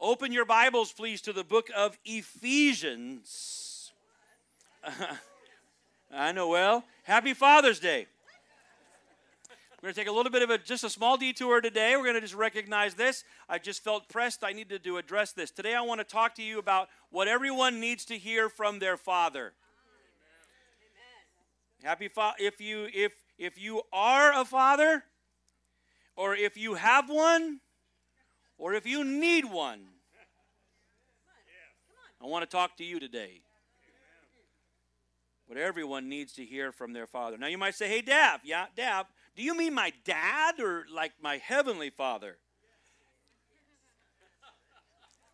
[0.00, 3.90] Open your Bibles, please, to the book of Ephesians.
[6.14, 6.84] I know well.
[7.02, 8.06] Happy Father's Day.
[9.82, 11.96] We're going to take a little bit of a just a small detour today.
[11.96, 13.24] We're going to just recognize this.
[13.48, 14.44] I just felt pressed.
[14.44, 15.50] I needed to address this.
[15.50, 18.96] Today I want to talk to you about what everyone needs to hear from their
[18.96, 19.52] father.
[21.82, 21.90] Amen.
[21.90, 25.02] Happy fa- if you if if you are a father
[26.14, 27.58] or if you have one
[28.58, 29.80] or if you need one,
[32.20, 33.40] I want to talk to you today.
[35.46, 37.38] What everyone needs to hear from their father.
[37.38, 41.12] Now you might say, hey, Dab, yeah, Dab, do you mean my dad or like
[41.22, 42.36] my heavenly father?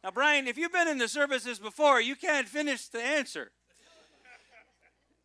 [0.04, 3.50] Now, Brian, if you've been in the services before, you can't finish the answer.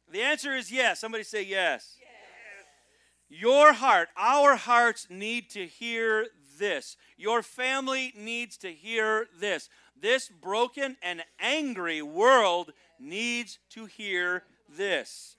[0.10, 1.02] The answer is yes.
[1.02, 1.98] Somebody say yes.
[2.00, 3.42] yes.
[3.42, 6.28] Your heart, our hearts need to hear
[6.60, 6.96] this.
[7.18, 9.70] Your family needs to hear this.
[10.00, 15.36] This broken and angry world needs to hear this.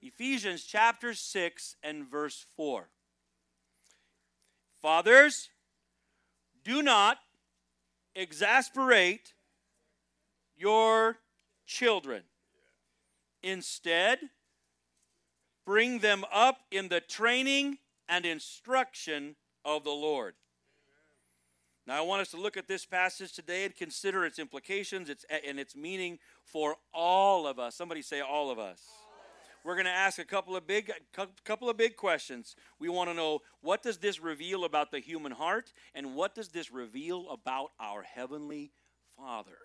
[0.00, 2.88] Ephesians chapter 6 and verse 4.
[4.80, 5.50] Fathers,
[6.64, 7.18] do not
[8.14, 9.34] exasperate
[10.56, 11.18] your
[11.66, 12.22] children.
[13.42, 14.18] Instead,
[15.66, 20.34] bring them up in the training and instruction of the Lord.
[21.86, 25.24] Now, I want us to look at this passage today and consider its implications its,
[25.46, 27.74] and its meaning for all of us.
[27.74, 28.80] Somebody say, all of us.
[29.64, 30.90] We're going to ask a couple of big,
[31.44, 32.56] couple of big questions.
[32.78, 36.48] We want to know what does this reveal about the human heart, and what does
[36.48, 38.72] this reveal about our heavenly
[39.18, 39.58] Father?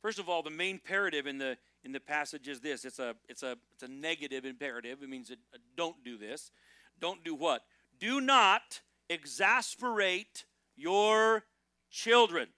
[0.00, 2.84] First of all, the main imperative in the in the passage is this.
[2.84, 5.02] It's a it's a it's a negative imperative.
[5.02, 5.34] It means uh,
[5.76, 6.52] don't do this.
[7.00, 7.62] Don't do what?
[7.98, 10.44] Do not exasperate
[10.76, 11.44] your
[11.90, 12.48] children.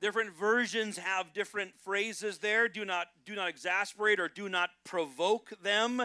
[0.00, 2.68] Different versions have different phrases there.
[2.68, 6.00] Do not, do not exasperate or do not provoke them.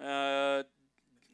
[0.00, 0.62] Uh,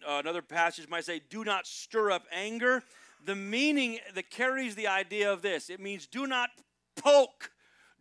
[0.07, 2.83] another passage might say, do not stir up anger.
[3.25, 6.51] The meaning that carries the idea of this it means do not
[6.97, 7.51] poke,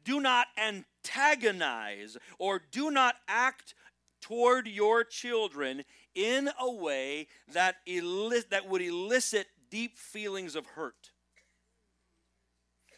[0.03, 3.75] do not antagonize, or do not act
[4.21, 5.83] toward your children
[6.15, 11.11] in a way that, that would elicit deep feelings of hurt.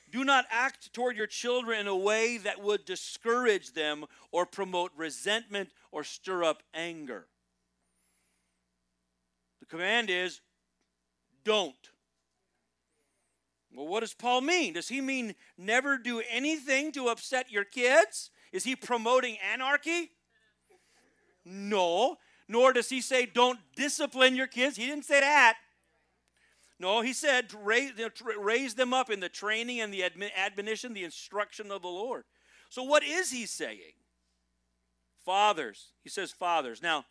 [0.10, 4.92] Do not act toward your children in a way that would discourage them or promote
[4.96, 7.28] resentment or stir up anger.
[9.60, 10.40] The command is
[11.44, 11.76] don't.
[13.74, 14.74] Well, what does Paul mean?
[14.74, 18.32] Does he mean never do anything to upset your kids?
[18.54, 20.12] Is he promoting anarchy?
[21.44, 24.78] No nor does he say, don't discipline your kids.
[24.78, 25.58] He didn't say that.
[26.80, 30.04] No, he said, raise, them up in the training and the
[30.38, 32.24] admonition, the instruction of the Lord.
[32.70, 33.96] So, what is he saying?
[35.26, 35.88] Fathers.
[36.04, 36.82] He says, fathers.
[36.84, 37.06] Now,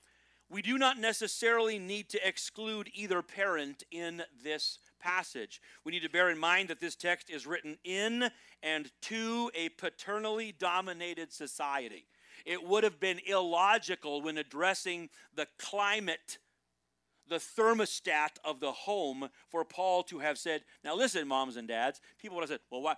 [0.49, 5.61] we do not necessarily need to exclude either parent in this passage.
[5.85, 8.31] We need to bear in mind that this text is written in
[8.63, 12.07] and to a paternally dominated society
[12.45, 16.39] it would have been illogical when addressing the climate,
[17.29, 22.01] the thermostat of the home, for Paul to have said, Now listen, moms and dads.
[22.21, 22.95] People would have said, Well, why?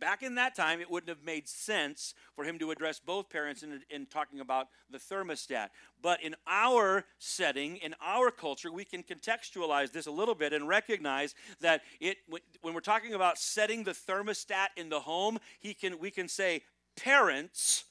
[0.00, 3.62] back in that time, it wouldn't have made sense for him to address both parents
[3.62, 5.68] in, in talking about the thermostat.
[6.00, 10.68] But in our setting, in our culture, we can contextualize this a little bit and
[10.68, 12.18] recognize that it
[12.62, 16.62] when we're talking about setting the thermostat in the home, he can we can say
[16.96, 17.84] parents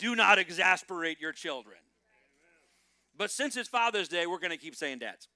[0.00, 1.76] do not exasperate your children.
[3.16, 5.28] But since it's Father's Day, we're going to keep saying dads.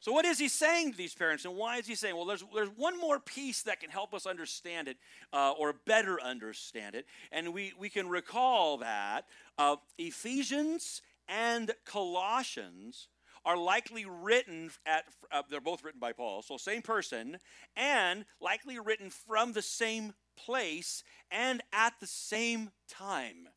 [0.00, 2.16] So, what is he saying to these parents, and why is he saying?
[2.16, 4.96] Well, there's, there's one more piece that can help us understand it
[5.32, 7.06] uh, or better understand it.
[7.30, 9.26] And we, we can recall that
[9.58, 13.08] uh, Ephesians and Colossians
[13.44, 17.38] are likely written at, uh, they're both written by Paul, so same person,
[17.76, 20.14] and likely written from the same
[20.44, 23.48] place and at the same time.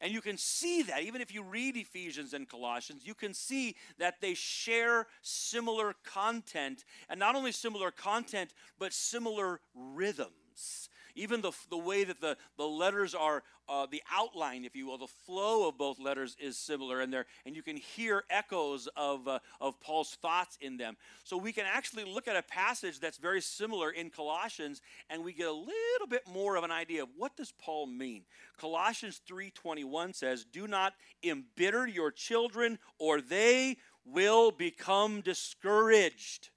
[0.00, 3.74] And you can see that, even if you read Ephesians and Colossians, you can see
[3.98, 10.87] that they share similar content, and not only similar content, but similar rhythms.
[11.18, 14.98] Even the, the way that the, the letters are, uh, the outline, if you will,
[14.98, 19.26] the flow of both letters is similar in there, and you can hear echoes of,
[19.26, 20.96] uh, of Paul's thoughts in them.
[21.24, 24.80] So we can actually look at a passage that's very similar in Colossians,
[25.10, 28.24] and we get a little bit more of an idea of what does Paul mean.
[28.56, 36.50] Colossians 3:21 says, "Do not embitter your children, or they will become discouraged."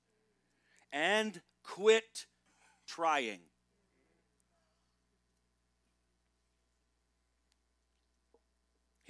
[0.92, 2.26] and quit
[2.88, 3.40] trying.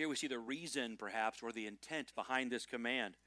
[0.01, 3.18] Here we see the reason, perhaps, or the intent behind this command.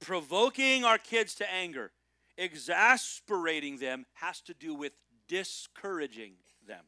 [0.00, 1.92] Provoking our kids to anger,
[2.36, 4.94] exasperating them, has to do with
[5.28, 6.32] discouraging
[6.66, 6.86] them,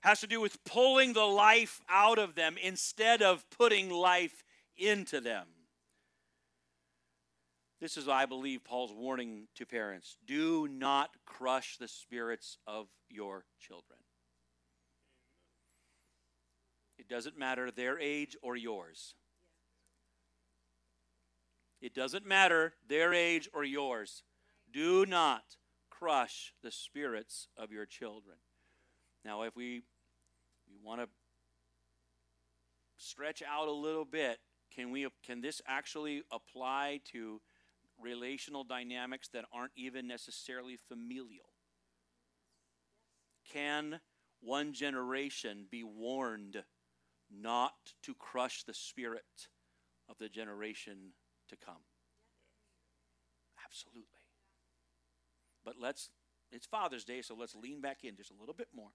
[0.00, 4.42] has to do with pulling the life out of them instead of putting life
[4.78, 5.46] into them.
[7.82, 13.44] This is, I believe, Paul's warning to parents do not crush the spirits of your
[13.58, 13.98] children.
[16.99, 19.14] It doesn't matter their age or yours.
[21.82, 24.22] It doesn't matter their age or yours.
[24.72, 25.56] Do not
[25.90, 28.36] crush the spirits of your children.
[29.24, 29.82] Now, if we,
[30.68, 31.08] we want to
[32.96, 34.38] stretch out a little bit,
[34.74, 37.40] can we can this actually apply to
[38.00, 41.50] relational dynamics that aren't even necessarily familial?
[43.52, 44.00] Can
[44.40, 46.62] one generation be warned
[47.30, 49.48] not to crush the spirit
[50.08, 51.12] of the generation
[51.48, 51.82] to come?
[53.64, 54.04] Absolutely.
[55.64, 56.10] But let's,
[56.50, 58.90] it's Father's Day, so let's lean back in just a little bit more.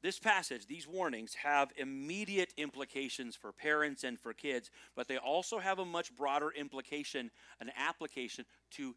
[0.00, 5.58] This passage, these warnings, have immediate implications for parents and for kids, but they also
[5.58, 7.30] have a much broader implication,
[7.60, 8.94] an application to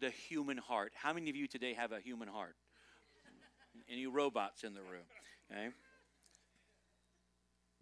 [0.00, 0.92] the human heart.
[0.96, 2.56] How many of you today have a human heart?
[3.90, 5.04] Any robots in the room?
[5.50, 5.70] Okay.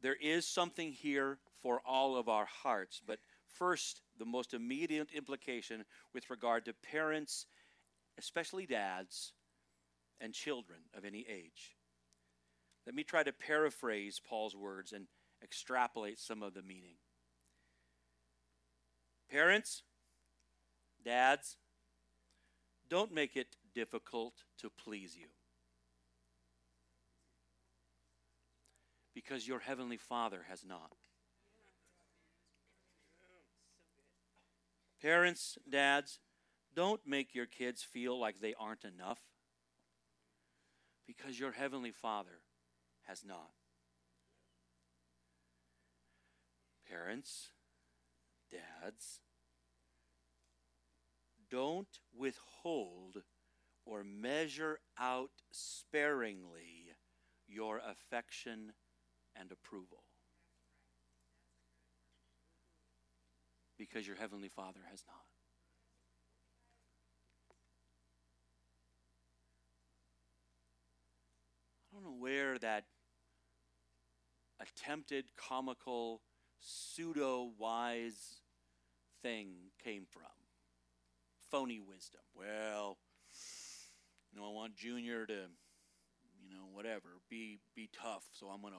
[0.01, 5.85] There is something here for all of our hearts, but first, the most immediate implication
[6.15, 7.47] with regard to parents,
[8.19, 9.33] especially dads,
[10.21, 11.77] and children of any age.
[12.87, 15.07] Let me try to paraphrase Paul's words and
[15.43, 16.97] extrapolate some of the meaning.
[19.31, 19.83] Parents,
[21.05, 21.57] dads,
[22.89, 25.27] don't make it difficult to please you.
[29.19, 30.95] Because your heavenly Father has not.
[35.03, 36.21] Parents, dads,
[36.73, 39.19] don't make your kids feel like they aren't enough.
[41.05, 42.43] Because your heavenly Father
[43.09, 43.51] has not.
[46.89, 47.49] Parents,
[48.53, 49.19] dads,
[51.51, 53.25] don't withhold
[53.85, 56.93] or measure out sparingly
[57.49, 58.75] your affection
[59.39, 60.03] and approval.
[63.79, 65.23] Because your Heavenly Father has not.
[71.91, 72.85] I don't know where that
[74.61, 76.23] attempted comical
[76.61, 78.41] pseudo wise
[79.23, 80.23] thing came from.
[81.51, 82.21] Phony wisdom.
[82.35, 82.99] Well,
[84.33, 88.25] you know, I want Junior to, you know, whatever, be be tough.
[88.33, 88.77] So I'm gonna.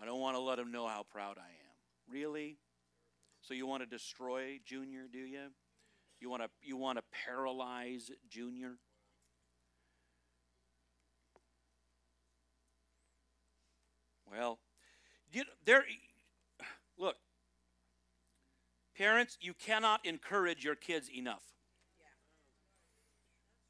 [0.00, 2.12] I don't want to let him know how proud I am.
[2.12, 2.58] Really?
[3.40, 5.02] So you want to destroy Junior?
[5.10, 5.50] Do you?
[6.20, 8.76] You want to you want to paralyze Junior?
[14.30, 14.58] Well,
[15.30, 15.84] you, there,
[16.98, 17.16] look,
[18.96, 21.44] parents, you cannot encourage your kids enough.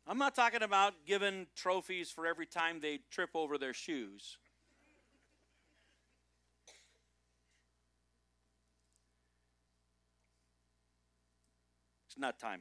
[0.06, 4.38] I'm not talking about giving trophies for every time they trip over their shoes.
[12.14, 12.60] It's not time.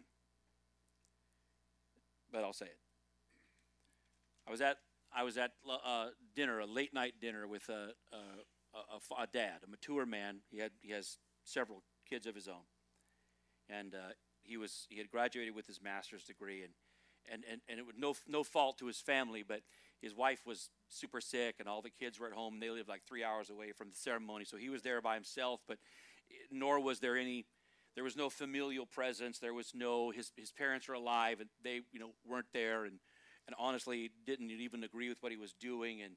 [2.32, 2.80] But I'll say it.
[4.48, 4.78] I was at
[5.16, 8.18] I was at uh, dinner, a late night dinner with a, a,
[8.74, 10.40] a, a, dad, a mature man.
[10.50, 12.66] He had he has several kids of his own,
[13.70, 16.74] and uh, he was he had graduated with his master's degree, and
[17.32, 19.62] and and, and it was no no fault to his family, but
[20.02, 22.60] his wife was super sick, and all the kids were at home.
[22.60, 25.62] They lived like three hours away from the ceremony, so he was there by himself.
[25.68, 25.78] But
[26.50, 27.46] nor was there any
[27.96, 29.40] there was no familial presence.
[29.40, 33.00] There was no his his parents are alive, and they you know weren't there, and
[33.48, 36.16] and honestly didn't even agree with what he was doing, and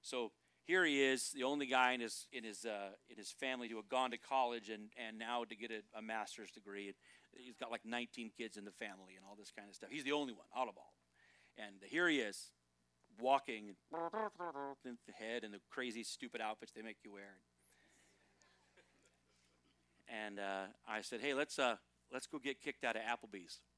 [0.00, 0.32] so
[0.68, 3.76] here he is, the only guy in his in his uh, in his family who
[3.76, 6.88] had gone to college and and now to get a, a master's degree.
[6.88, 6.94] and
[7.32, 9.90] He's got like 19 kids in the family and all this kind of stuff.
[9.90, 10.92] He's the only one out of all.
[11.56, 12.52] And here he is,
[13.18, 13.76] walking
[15.06, 17.38] the head and the crazy, stupid outfits they make you wear.
[20.08, 21.76] And uh, I said, "Hey, let's uh,
[22.12, 23.60] let's go get kicked out of Applebee's."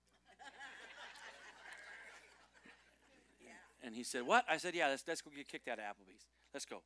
[3.82, 6.26] And he said, "What?" I said, "Yeah, let's let's go get kicked out of Applebee's."
[6.52, 6.82] Let's go.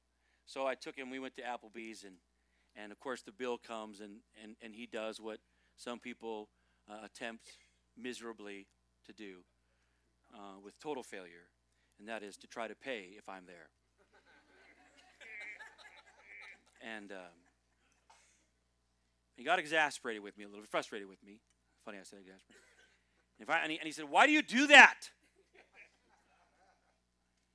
[0.46, 1.10] So I took him.
[1.10, 2.16] We went to Applebee's, and
[2.76, 5.38] And of course, the bill comes, and, and, and he does what
[5.76, 6.48] some people
[6.90, 7.56] uh, attempt
[7.96, 8.66] miserably
[9.06, 9.38] to do
[10.34, 11.48] uh, with total failure,
[11.98, 13.68] and that is to try to pay if I'm there.
[16.96, 17.43] and um,
[19.36, 21.40] he got exasperated with me a little bit, frustrated with me.
[21.84, 22.62] Funny, I said exasperated.
[23.40, 25.10] And, I, and, he, and he said, Why do you do that?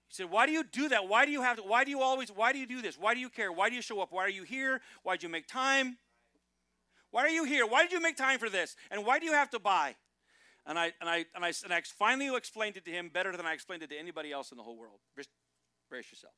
[0.07, 1.07] He said, Why do you do that?
[1.07, 2.97] Why do you have to, why do you always, why do you do this?
[2.99, 3.51] Why do you care?
[3.51, 4.09] Why do you show up?
[4.11, 4.81] Why are you here?
[5.03, 5.97] Why did you make time?
[7.11, 7.65] Why are you here?
[7.65, 8.75] Why did you make time for this?
[8.91, 9.95] And why do you have to buy?
[10.65, 13.45] And I, and I, and I, and I finally explained it to him better than
[13.45, 14.99] I explained it to anybody else in the whole world.
[15.15, 16.37] Brace yourselves.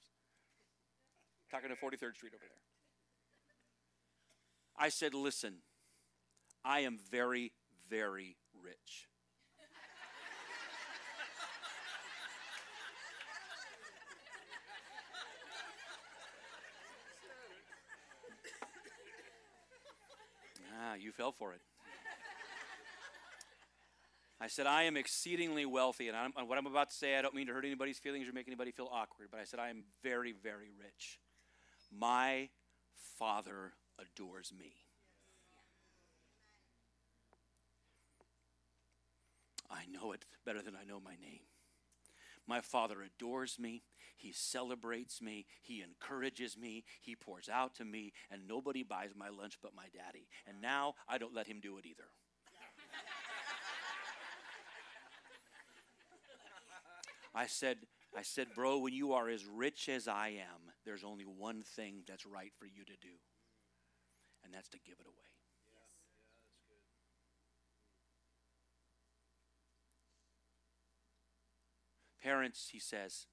[1.50, 2.71] Talking to 43rd Street over there.
[4.82, 5.58] I said, Listen,
[6.66, 7.52] I am very,
[7.88, 9.08] very rich.
[20.82, 21.62] ah, you fell for it.
[24.40, 27.36] I said, I am exceedingly wealthy, and I'm, what I'm about to say, I don't
[27.36, 29.84] mean to hurt anybody's feelings or make anybody feel awkward, but I said, I am
[30.02, 31.20] very, very rich.
[31.96, 32.50] My
[33.20, 34.74] father adores me.
[39.70, 41.42] I know it better than I know my name.
[42.48, 43.84] My Father adores me.
[44.18, 45.46] He celebrates me.
[45.62, 46.84] He encourages me.
[47.02, 48.14] He pours out to me.
[48.30, 50.28] And nobody buys my lunch but my daddy.
[50.46, 52.04] And now I don't let him do it either.
[57.34, 57.78] I said,
[58.18, 62.04] I said, bro, when you are as rich as I am, there's only one thing
[62.06, 63.16] that's right for you to do
[64.44, 65.16] and that's to give it away.
[72.22, 73.26] Parents, he says,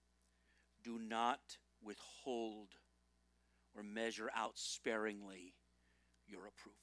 [0.83, 2.69] do not withhold
[3.77, 5.55] or measure out sparingly
[6.27, 6.79] your approval.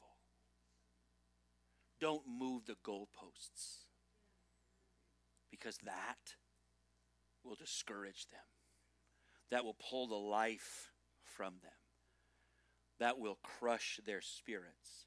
[1.99, 3.85] Don't move the goalposts
[5.49, 6.35] because that
[7.43, 8.39] will discourage them,
[9.49, 10.91] that will pull the life
[11.23, 11.71] from them
[12.99, 15.05] that will crush their spirits.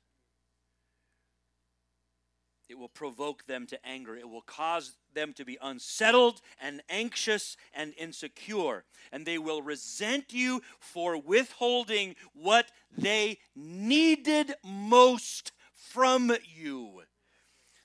[2.69, 4.15] It will provoke them to anger.
[4.15, 8.85] It will cause them to be unsettled and anxious and insecure.
[9.11, 17.03] And they will resent you for withholding what they needed most from you.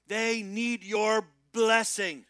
[0.07, 2.25] They need your blessing,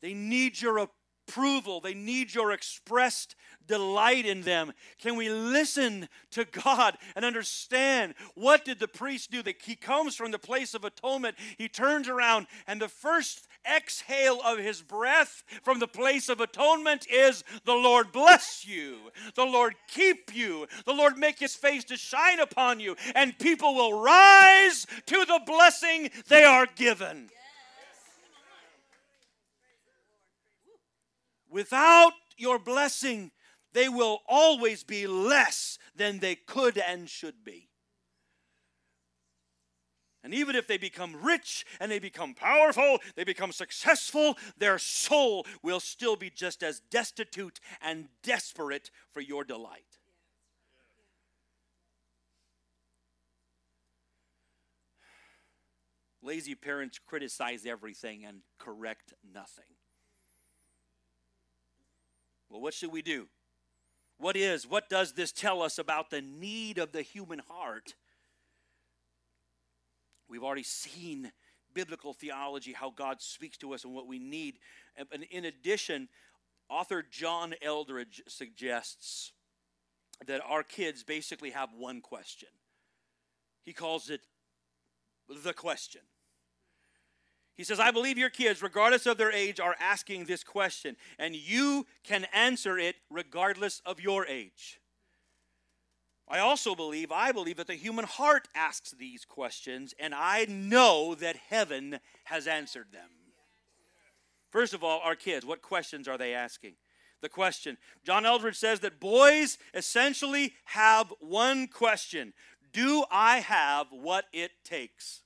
[0.00, 0.88] they need your
[1.28, 3.35] approval, they need your expressed
[3.66, 4.72] delight in them?
[4.98, 9.42] Can we listen to God and understand what did the priest do?
[9.42, 14.40] That he comes from the place of atonement, he turns around, and the first exhale
[14.44, 18.96] of his breath from the place of atonement is the Lord bless you,
[19.34, 23.74] the Lord keep you, the Lord make his face to shine upon you, and people
[23.74, 27.28] will rise to the blessing they are given.
[31.50, 33.30] Without your blessing,
[33.76, 37.68] they will always be less than they could and should be.
[40.24, 45.46] And even if they become rich and they become powerful, they become successful, their soul
[45.62, 49.98] will still be just as destitute and desperate for your delight.
[56.22, 59.76] Lazy parents criticize everything and correct nothing.
[62.48, 63.28] Well, what should we do?
[64.18, 67.94] What is, what does this tell us about the need of the human heart?
[70.28, 71.32] We've already seen
[71.74, 74.58] biblical theology, how God speaks to us and what we need.
[74.96, 76.08] And in addition,
[76.70, 79.32] author John Eldredge suggests
[80.26, 82.48] that our kids basically have one question.
[83.62, 84.22] He calls it
[85.44, 86.00] the question.
[87.56, 91.34] He says, I believe your kids, regardless of their age, are asking this question, and
[91.34, 94.78] you can answer it regardless of your age.
[96.28, 101.14] I also believe, I believe that the human heart asks these questions, and I know
[101.14, 103.08] that heaven has answered them.
[104.50, 106.74] First of all, our kids, what questions are they asking?
[107.22, 107.78] The question.
[108.04, 112.34] John Eldredge says that boys essentially have one question
[112.72, 115.22] Do I have what it takes?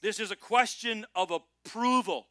[0.00, 2.26] This is a question of approval.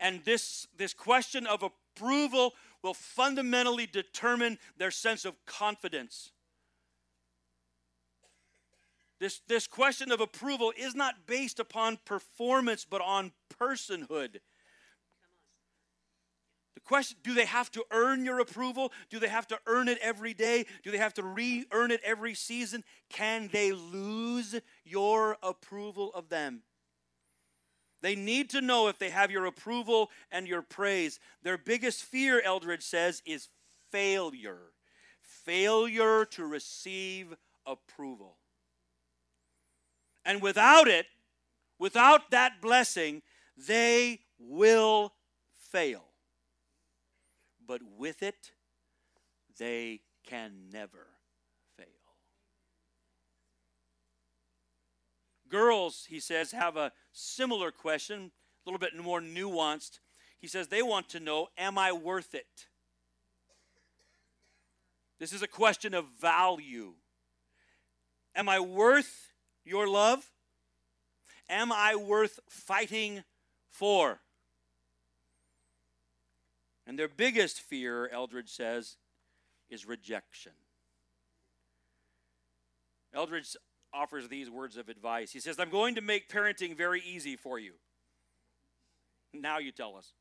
[0.00, 6.32] And this, this question of approval will fundamentally determine their sense of confidence.
[9.20, 14.40] This, this question of approval is not based upon performance, but on personhood.
[16.74, 18.92] The question do they have to earn your approval?
[19.08, 20.66] Do they have to earn it every day?
[20.82, 22.84] Do they have to re earn it every season?
[23.08, 26.62] Can they lose your approval of them?
[28.04, 31.18] They need to know if they have your approval and your praise.
[31.42, 33.48] Their biggest fear, Eldredge says, is
[33.90, 34.74] failure.
[35.22, 37.34] Failure to receive
[37.64, 38.36] approval.
[40.22, 41.06] And without it,
[41.78, 43.22] without that blessing,
[43.56, 45.14] they will
[45.70, 46.04] fail.
[47.66, 48.52] But with it,
[49.58, 51.06] they can never
[51.78, 51.86] fail.
[55.48, 58.30] Girls, he says, have a similar question,
[58.66, 60.00] a little bit more nuanced.
[60.38, 62.66] He says they want to know Am I worth it?
[65.18, 66.94] This is a question of value.
[68.34, 69.32] Am I worth
[69.64, 70.30] your love?
[71.48, 73.22] Am I worth fighting
[73.70, 74.20] for?
[76.86, 78.96] And their biggest fear, Eldredge says,
[79.70, 80.52] is rejection.
[83.14, 83.56] Eldredge
[83.94, 85.32] offers these words of advice.
[85.32, 87.72] He says, I'm going to make parenting very easy for you.
[89.32, 90.12] Now you tell us.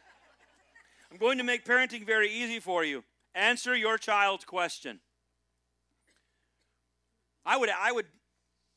[1.12, 3.04] I'm going to make parenting very easy for you.
[3.34, 5.00] Answer your child's question.
[7.44, 8.06] I would, I would,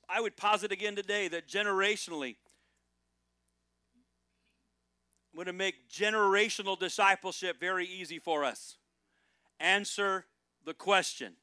[0.08, 2.36] I would posit again today that generationally,
[5.32, 8.76] I'm going to make generational discipleship very easy for us.
[9.60, 10.26] Answer
[10.66, 11.34] the question.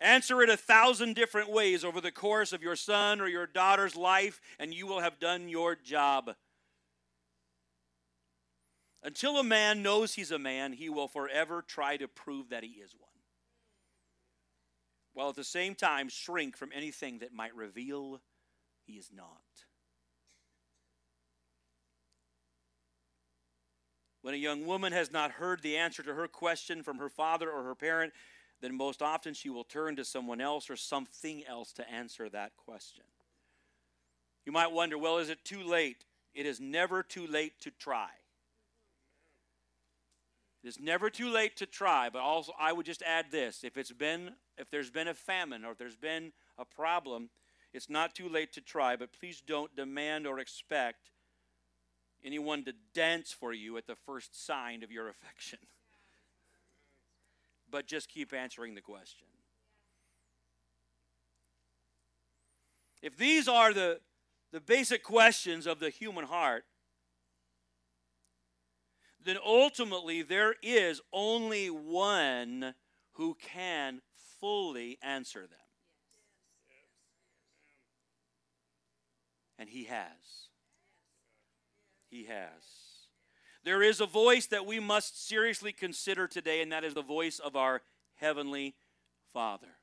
[0.00, 3.96] Answer it a thousand different ways over the course of your son or your daughter's
[3.96, 6.34] life, and you will have done your job.
[9.02, 12.70] Until a man knows he's a man, he will forever try to prove that he
[12.70, 13.08] is one.
[15.14, 18.20] While at the same time shrink from anything that might reveal
[18.86, 19.42] he is not.
[24.22, 27.50] When a young woman has not heard the answer to her question from her father
[27.50, 28.12] or her parent,
[28.60, 32.56] then most often she will turn to someone else or something else to answer that
[32.56, 33.04] question.
[34.44, 36.04] You might wonder, well, is it too late?
[36.34, 38.08] It is never too late to try.
[40.62, 43.62] It is never too late to try, but also I would just add this.
[43.62, 47.30] If it's been if there's been a famine or if there's been a problem,
[47.72, 51.10] it's not too late to try, but please don't demand or expect
[52.24, 55.58] anyone to dance for you at the first sign of your affection.
[57.70, 59.26] But just keep answering the question.
[63.02, 64.00] If these are the,
[64.52, 66.64] the basic questions of the human heart,
[69.24, 72.74] then ultimately there is only one
[73.12, 74.00] who can
[74.40, 75.58] fully answer them.
[79.58, 80.48] And he has.
[82.08, 82.87] He has.
[83.64, 87.38] There is a voice that we must seriously consider today, and that is the voice
[87.38, 87.82] of our
[88.16, 88.74] Heavenly
[89.32, 89.76] Father.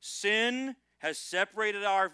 [0.00, 2.12] Sin has separated our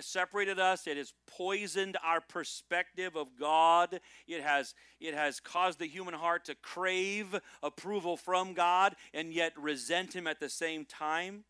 [0.00, 0.86] separated us.
[0.86, 4.00] It has poisoned our perspective of god.
[4.26, 9.52] It has it has caused the human heart to crave approval from god and yet
[9.58, 11.44] resent him at the same time.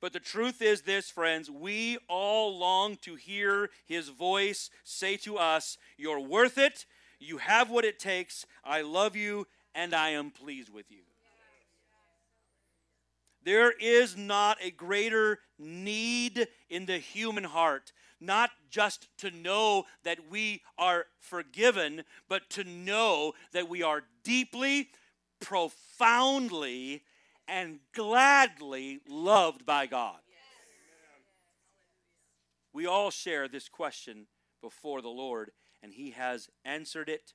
[0.00, 5.38] But the truth is this friends we all long to hear his voice say to
[5.38, 6.84] us you're worth it
[7.22, 8.46] you have what it takes.
[8.64, 10.98] I love you and i am pleased with you.
[13.44, 20.30] There is not a greater need in the human heart, not just to know that
[20.30, 24.90] we are forgiven, but to know that we are deeply,
[25.40, 27.02] profoundly,
[27.48, 30.18] and gladly loved by God.
[32.72, 34.26] We all share this question
[34.62, 35.50] before the Lord,
[35.82, 37.34] and He has answered it,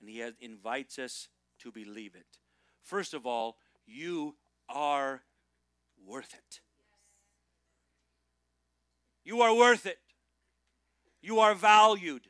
[0.00, 1.28] and He has, invites us
[1.60, 2.38] to believe it.
[2.82, 4.36] First of all, you
[4.68, 5.22] are
[6.06, 6.60] worth it.
[9.24, 9.98] You are worth it.
[11.20, 12.28] You are valued.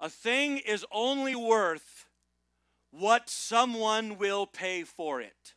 [0.00, 2.06] A thing is only worth
[2.90, 5.54] what someone will pay for it.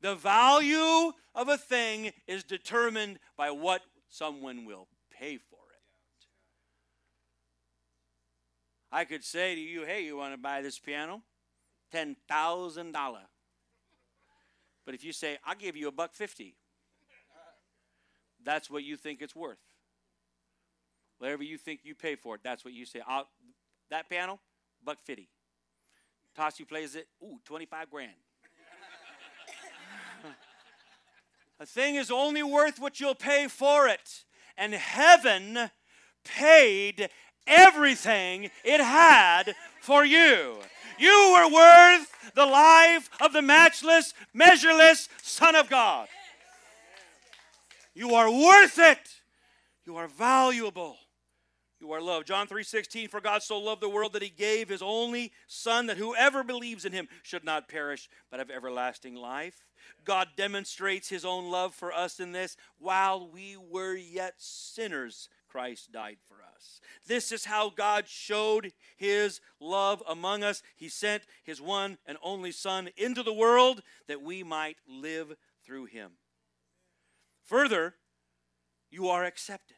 [0.00, 6.26] The value of a thing is determined by what someone will pay for it.
[8.92, 11.22] I could say to you, hey, you want to buy this piano?
[11.94, 12.94] $10,000.
[14.84, 16.56] But if you say, I'll give you a buck fifty,
[18.44, 19.58] that's what you think it's worth.
[21.18, 23.00] Whatever you think you pay for it, that's what you say.
[23.06, 23.28] I'll,
[23.90, 24.40] that piano,
[24.84, 25.28] buck fifty.
[26.36, 28.12] Tassi plays it, ooh, 25 grand.
[31.60, 34.24] a thing is only worth what you'll pay for it.
[34.56, 35.70] And heaven
[36.24, 37.10] paid
[37.46, 40.56] everything it had for you.
[40.98, 46.08] You were worth the life of the matchless, measureless Son of God.
[47.94, 49.20] You are worth it.
[49.86, 50.96] You are valuable.
[51.80, 52.26] You are loved.
[52.26, 55.96] John 3:16 For God so loved the world that he gave his only son that
[55.96, 59.64] whoever believes in him should not perish but have everlasting life.
[60.04, 65.92] God demonstrates his own love for us in this while we were yet sinners Christ
[65.92, 66.80] died for us.
[67.06, 70.62] This is how God showed his love among us.
[70.76, 75.34] He sent his one and only son into the world that we might live
[75.64, 76.12] through him.
[77.44, 77.94] Further,
[78.90, 79.76] you are accepted.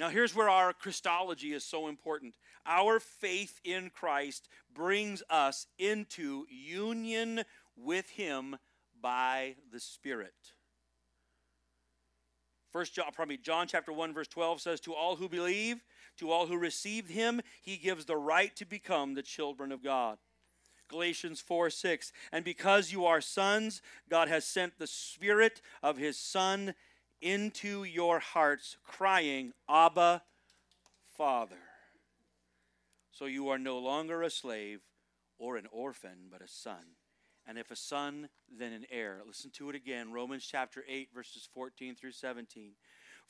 [0.00, 2.34] Now, here's where our Christology is so important.
[2.64, 7.42] Our faith in Christ brings us into union
[7.76, 8.56] with Him
[8.98, 10.32] by the Spirit.
[12.70, 15.82] First John, probably John chapter 1, verse 12 says, To all who believe,
[16.18, 20.18] to all who received him, he gives the right to become the children of God.
[20.88, 22.12] Galatians 4 6.
[22.32, 26.74] And because you are sons, God has sent the Spirit of his Son
[27.20, 30.22] into your hearts, crying, Abba,
[31.16, 31.56] Father.
[33.12, 34.80] So you are no longer a slave
[35.38, 36.96] or an orphan, but a son.
[37.46, 39.22] And if a son, then an heir.
[39.26, 42.72] Listen to it again Romans chapter 8, verses 14 through 17.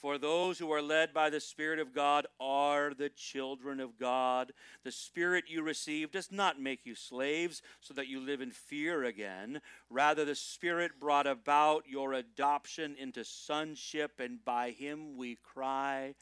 [0.01, 4.53] For those who are led by the Spirit of God are the children of God.
[4.83, 9.05] The Spirit you receive does not make you slaves so that you live in fear
[9.05, 9.61] again.
[9.91, 16.15] Rather, the Spirit brought about your adoption into sonship, and by Him we cry,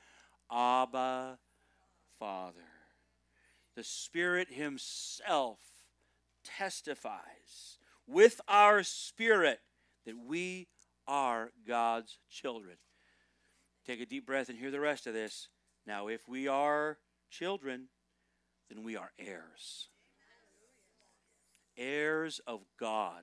[0.51, 1.38] Abba,
[2.18, 2.59] Father.
[3.77, 5.61] The Spirit Himself
[6.42, 7.78] testifies
[8.09, 9.61] with our spirit
[10.07, 10.66] that we
[11.07, 12.77] are God's children.
[13.87, 15.49] Take a deep breath and hear the rest of this.
[15.87, 16.99] Now, if we are
[17.31, 17.88] children,
[18.68, 19.88] then we are heirs.
[21.77, 23.23] Heirs of God.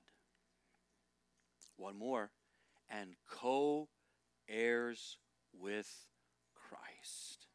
[1.76, 2.30] One more.
[2.88, 3.88] And co
[4.48, 5.18] heirs
[5.52, 5.90] with
[6.54, 7.46] Christ.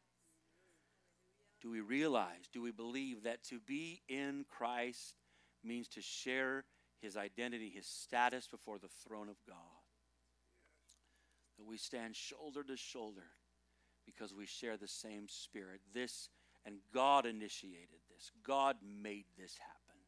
[1.60, 5.14] Do we realize, do we believe that to be in Christ
[5.64, 6.64] means to share
[7.02, 9.82] his identity, his status before the throne of God?
[11.62, 13.22] that we stand shoulder to shoulder
[14.04, 15.80] because we share the same spirit.
[15.94, 16.28] This,
[16.66, 20.00] and God initiated this, God made this happen.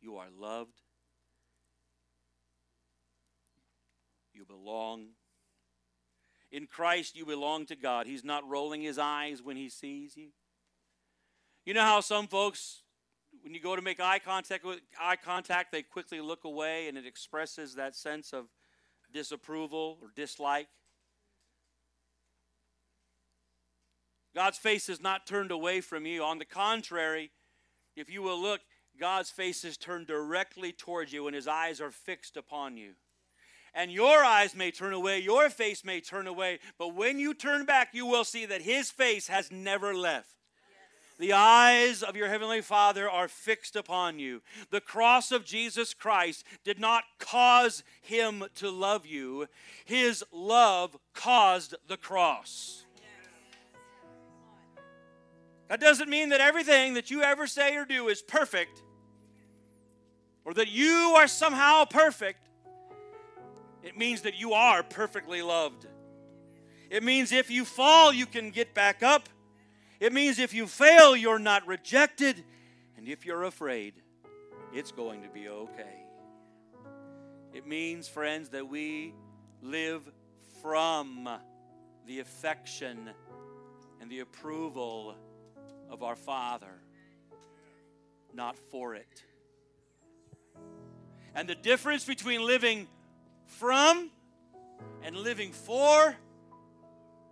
[0.00, 0.80] You are loved,
[4.32, 5.08] you belong.
[6.52, 8.06] In Christ, you belong to God.
[8.06, 10.28] He's not rolling his eyes when he sees you.
[11.64, 12.82] You know how some folks,
[13.46, 16.98] when you go to make eye contact with eye contact, they quickly look away, and
[16.98, 18.46] it expresses that sense of
[19.12, 20.66] disapproval or dislike.
[24.34, 26.24] God's face is not turned away from you.
[26.24, 27.30] On the contrary,
[27.94, 28.62] if you will look,
[28.98, 32.94] God's face is turned directly towards you and his eyes are fixed upon you.
[33.72, 37.64] And your eyes may turn away, your face may turn away, but when you turn
[37.64, 40.35] back, you will see that his face has never left.
[41.18, 44.42] The eyes of your Heavenly Father are fixed upon you.
[44.70, 49.46] The cross of Jesus Christ did not cause him to love you,
[49.84, 52.84] his love caused the cross.
[55.68, 58.82] That doesn't mean that everything that you ever say or do is perfect
[60.44, 62.48] or that you are somehow perfect.
[63.82, 65.86] It means that you are perfectly loved.
[66.88, 69.28] It means if you fall, you can get back up.
[70.00, 72.44] It means if you fail, you're not rejected.
[72.96, 73.94] And if you're afraid,
[74.72, 76.04] it's going to be okay.
[77.52, 79.14] It means, friends, that we
[79.62, 80.08] live
[80.60, 81.28] from
[82.06, 83.10] the affection
[84.00, 85.14] and the approval
[85.90, 86.80] of our Father,
[88.34, 89.22] not for it.
[91.34, 92.88] And the difference between living
[93.46, 94.10] from
[95.02, 96.16] and living for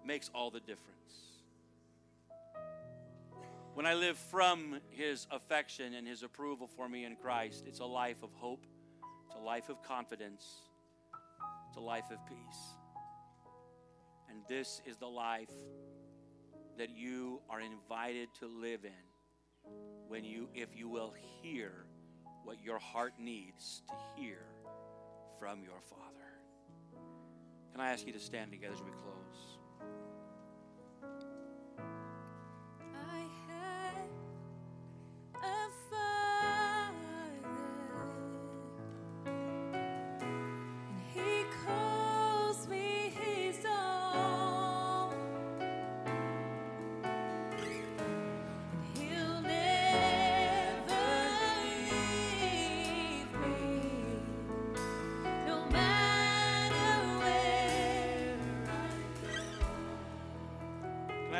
[0.05, 0.94] makes all the difference.
[3.75, 7.85] When I live from His affection and His approval for me in Christ, it's a
[7.85, 8.65] life of hope,
[9.27, 10.47] it's a life of confidence,
[11.69, 12.61] it's a life of peace.
[14.31, 15.51] And this is the life
[16.79, 19.73] that you are invited to live in
[20.07, 21.85] when you, if you will hear
[22.45, 24.39] what your heart needs to hear
[25.41, 26.05] from your Father.
[27.73, 29.59] Can I ask you to stand together as we close?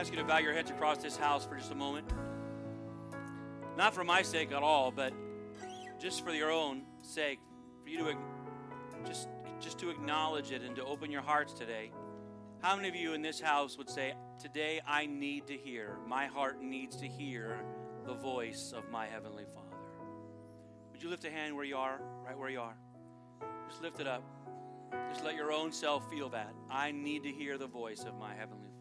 [0.05, 2.07] Ask you to bow your heads across this house for just a moment.
[3.79, 5.15] Not for my sake at all, but
[5.99, 7.39] just for your own sake,
[7.83, 8.15] for you to
[9.07, 9.31] just
[9.63, 11.91] just to acknowledge it and to open your hearts today.
[12.61, 16.27] How many of you in this house would say, Today I need to hear, my
[16.27, 17.65] heart needs to hear
[18.05, 19.79] the voice of my Heavenly Father?
[20.93, 22.77] Would you lift a hand where you are, right where you are?
[23.71, 24.23] Just lift it up.
[25.09, 26.53] Just let your own self feel that.
[26.71, 28.74] I need to hear the voice of my Heavenly Father.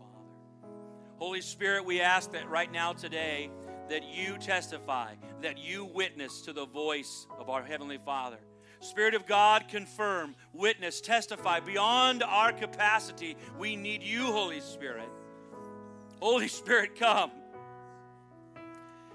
[1.23, 3.49] Holy Spirit, we ask that right now, today,
[3.87, 8.39] that you testify, that you witness to the voice of our Heavenly Father.
[8.81, 13.37] Spirit of God, confirm, witness, testify beyond our capacity.
[13.57, 15.07] We need you, Holy Spirit.
[16.19, 17.31] Holy Spirit, come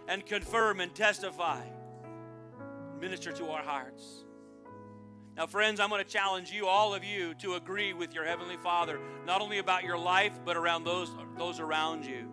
[0.09, 1.61] and confirm and testify.
[2.99, 4.25] Minister to our hearts.
[5.39, 8.57] Now, friends, I'm going to challenge you, all of you, to agree with your Heavenly
[8.57, 12.29] Father, not only about your life, but around those, those around you.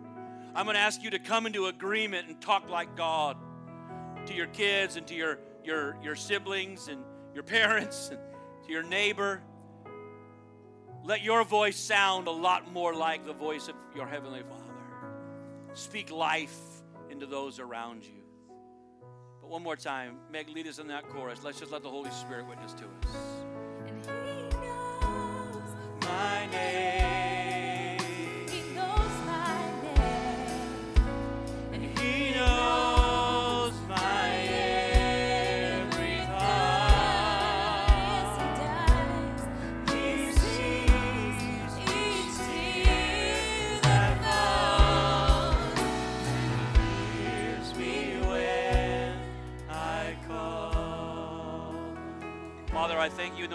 [0.56, 3.36] I'm going to ask you to come into agreement and talk like God
[4.26, 8.18] to your kids and to your, your, your siblings and your parents and
[8.66, 9.40] to your neighbor.
[11.04, 15.74] Let your voice sound a lot more like the voice of your Heavenly Father.
[15.74, 16.58] Speak life
[17.08, 18.25] into those around you.
[19.46, 21.44] But one more time, Meg, lead us in that chorus.
[21.44, 23.36] Let's just let the Holy Spirit witness to us.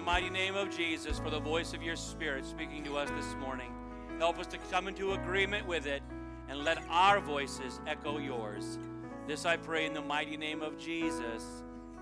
[0.01, 3.35] The mighty name of Jesus for the voice of your Spirit speaking to us this
[3.35, 3.71] morning.
[4.17, 6.01] Help us to come into agreement with it
[6.49, 8.79] and let our voices echo yours.
[9.27, 11.43] This I pray in the mighty name of Jesus.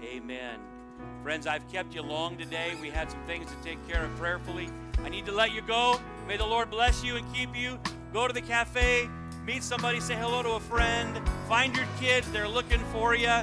[0.01, 0.61] Amen.
[1.23, 2.71] Friends, I've kept you long today.
[2.81, 4.69] We had some things to take care of prayerfully.
[5.03, 5.99] I need to let you go.
[6.25, 7.77] May the Lord bless you and keep you.
[8.13, 9.09] Go to the cafe,
[9.43, 13.41] meet somebody, say hello to a friend, find your kids, they're looking for you.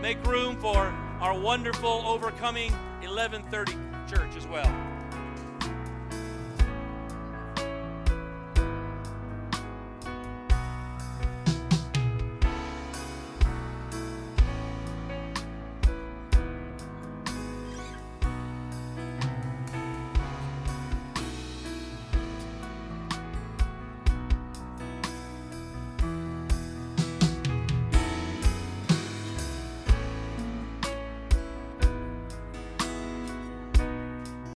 [0.00, 4.87] Make room for our wonderful overcoming 1130 church as well.